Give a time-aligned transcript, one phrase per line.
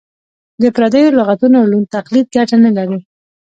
[0.61, 2.99] د پردیو لغتونو ړوند تقلید ګټه نه لري.